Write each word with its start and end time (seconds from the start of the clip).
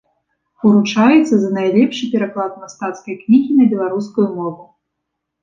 Уручаецца 0.69 1.33
за 1.43 1.49
найлепшы 1.57 2.03
пераклад 2.15 2.57
мастацкай 2.63 3.15
кнігі 3.21 3.51
на 3.61 3.69
беларускую 3.75 4.27
мову. 4.41 4.61